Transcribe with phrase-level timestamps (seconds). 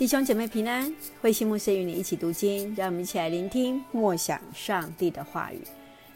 [0.00, 5.60] 弟兄姐妹平安，慧心牧师与你一起读经，让我们一起来聆听默想上帝的话语。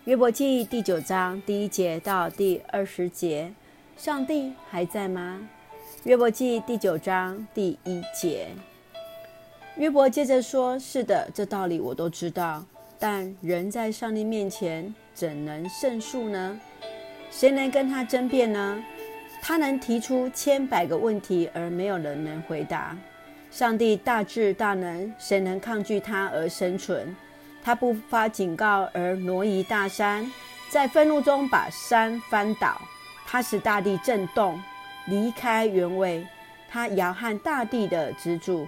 [0.06, 3.52] 约伯记第九章第一节到第二十节，
[3.98, 5.46] 上帝还在吗？
[6.04, 8.48] 约伯记第九章第一节，
[9.76, 12.64] 约伯接着说：“是的，这道理我都知道，
[12.98, 16.58] 但人在上帝面前怎能胜诉呢？
[17.30, 18.82] 谁能跟他争辩呢？
[19.42, 22.96] 他能提出千百个问题，而没有人能回答。”
[23.54, 27.14] 上帝大智大能，谁能抗拒他而生存？
[27.62, 30.28] 他不发警告而挪移大山，
[30.68, 32.76] 在愤怒中把山翻倒。
[33.24, 34.60] 他使大地震动，
[35.06, 36.26] 离开原位。
[36.68, 38.66] 他摇撼大地的支柱。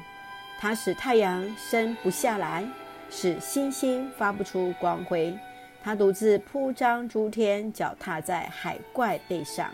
[0.61, 2.65] 他使太阳升不下来，
[3.11, 5.37] 使星星发不出光辉。
[5.83, 9.69] 他独自铺张诸天，脚踏在海怪背上。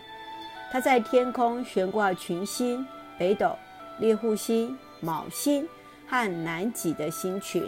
[0.71, 2.83] 他在天空悬挂群星，
[3.15, 3.55] 北斗、
[3.99, 4.75] 猎户星。
[5.03, 5.67] 卯星
[6.07, 7.61] 和南极的星群，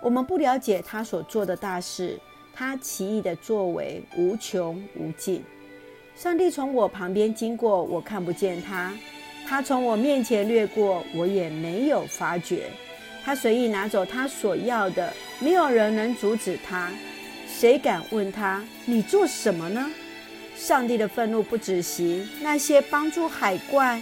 [0.00, 2.16] 我们不了解他所做的大事，
[2.54, 5.42] 他奇异的作为无穷无尽。
[6.14, 8.92] 上帝从我旁边经过，我看不见他；
[9.48, 12.70] 他从我面前掠过，我也没有发觉。
[13.24, 16.90] 他随意拿走他所要的，没有人能阻止他。
[17.48, 19.90] 谁敢问他：“你做什么呢？”
[20.56, 24.00] 上帝的愤怒不止息，那些帮助海怪。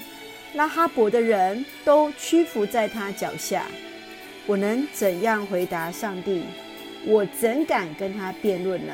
[0.59, 3.63] 拉哈伯的人都屈服在他脚下，
[4.45, 6.43] 我能怎样回答上帝？
[7.07, 8.93] 我怎敢跟他辩论呢？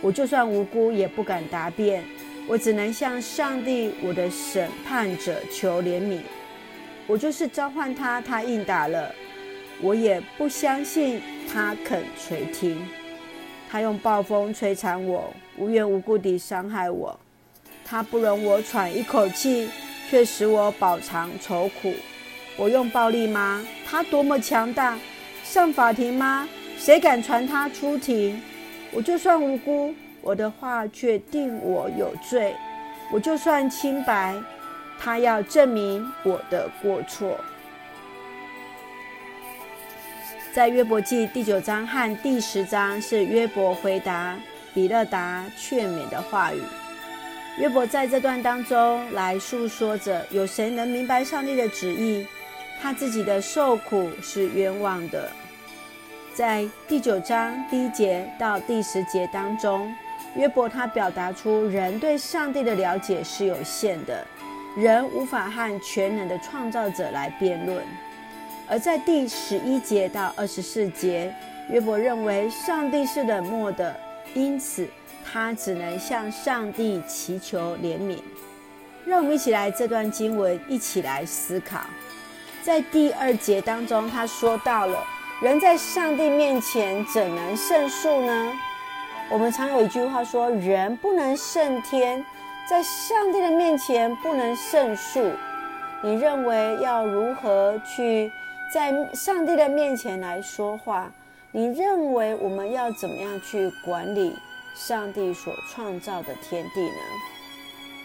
[0.00, 2.02] 我就算无辜，也不敢答辩。
[2.48, 6.18] 我只能向上帝，我的审判者求怜悯。
[7.06, 9.14] 我就是召唤他，他应答了，
[9.80, 12.76] 我也不相信他肯垂听。
[13.70, 17.16] 他用暴风摧残我，无缘无故地伤害我。
[17.84, 19.68] 他不容我喘一口气。
[20.08, 21.94] 却使我饱尝愁苦。
[22.56, 23.64] 我用暴力吗？
[23.86, 24.98] 他多么强大！
[25.44, 26.48] 上法庭吗？
[26.76, 28.40] 谁敢传他出庭？
[28.92, 32.54] 我就算无辜，我的话却定我有罪。
[33.12, 34.34] 我就算清白，
[34.98, 37.38] 他要证明我的过错。
[40.52, 44.36] 在约伯记第九章和第十章是约伯回答
[44.74, 46.60] 比勒达劝勉的话语。
[47.58, 52.24] 约伯在这段当中来诉说着：有谁能明白上帝的旨意？
[52.80, 55.28] 他自己的受苦是冤枉的。
[56.32, 59.92] 在第九章第一节到第十节当中，
[60.36, 64.24] 约伯他表达出人对上帝的了解是有限的，
[64.76, 67.82] 人无法和全能的创造者来辩论。
[68.68, 71.34] 而在第十一节到二十四节，
[71.70, 73.98] 约伯认为上帝是冷漠的，
[74.32, 74.88] 因此。
[75.32, 78.18] 他只能向上帝祈求怜悯。
[79.04, 81.80] 让我们一起来这段经文一起来思考。
[82.62, 85.02] 在第二节当中，他说到了
[85.40, 88.52] 人在上帝面前怎能胜诉呢？
[89.30, 92.24] 我们常有一句话说：“人不能胜天，
[92.68, 95.30] 在上帝的面前不能胜诉。”
[96.02, 98.30] 你认为要如何去
[98.72, 101.10] 在上帝的面前来说话？
[101.50, 104.36] 你认为我们要怎么样去管理？
[104.78, 107.02] 上帝所创造的天地呢？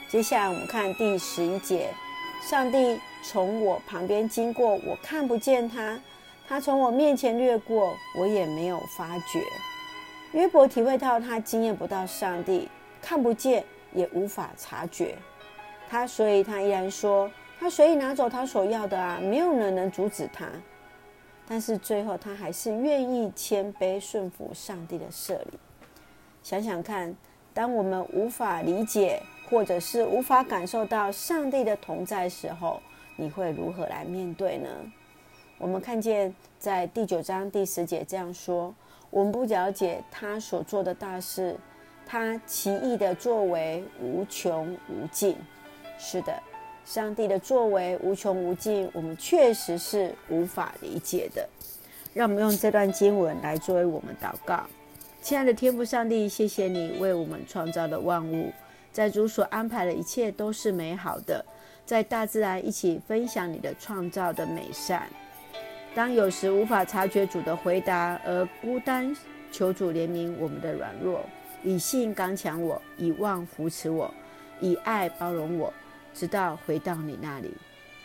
[0.09, 1.94] 接下来我们看第十一节：
[2.41, 5.95] 上帝从我旁边经过，我看不见他；
[6.47, 9.44] 他从我面前掠过，我也没有发觉。
[10.31, 12.67] 约伯体会到他经验不到上帝，
[13.00, 13.63] 看不见
[13.94, 15.16] 也无法察觉
[15.88, 17.29] 他，所以他依然说：
[17.59, 20.47] 他随意拿走他所要的啊，没有人能阻止他。
[21.47, 25.59] 但是最后他还是愿意谦卑顺服上帝的设立。
[26.44, 27.16] 想想看，
[27.54, 32.81] 当我们无法理解，或者是无法感受到上帝的同在时候，
[33.16, 34.70] 你会如何来面对呢？
[35.58, 38.76] 我们看见在第九章第十节这样说：
[39.09, 41.56] 我们不了解他所做的大事，
[42.06, 45.38] 他奇异的作为无穷无尽。
[45.98, 46.38] 是的，
[46.84, 51.48] 上帝的作为无穷无尽，我们确实是无法理解的。
[52.13, 54.66] 让我们用这段经文来作为我们祷告。
[55.24, 58.52] 亲爱的天父上帝，谢谢你为我们创造的万物，
[58.92, 61.44] 在主所安排的一切都是美好的，
[61.86, 65.08] 在大自然一起分享你的创造的美善。
[65.96, 69.16] 当有时无法察觉主的回答而孤单，
[69.50, 71.22] 求主怜悯我们的软弱，
[71.64, 74.14] 以信刚强我，以望扶持我，
[74.60, 75.74] 以爱包容我，
[76.14, 77.50] 直到回到你那里。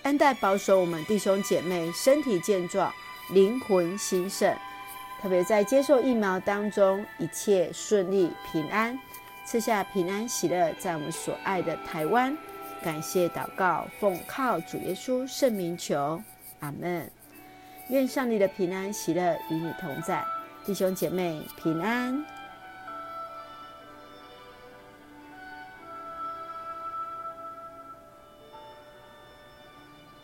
[0.04, 2.92] 恩待保守我们弟兄姐妹身体健壮，
[3.34, 4.56] 灵魂兴盛。
[5.20, 8.98] 特别在接受疫苗当中，一切顺利平安，
[9.44, 12.36] 赐下平安喜乐，在我们所爱的台湾，
[12.82, 16.22] 感谢祷告，奉靠主耶稣圣名求，
[16.60, 17.10] 阿门。
[17.88, 20.24] 愿上帝的平安喜乐与你同在，
[20.64, 22.24] 弟兄姐妹平安。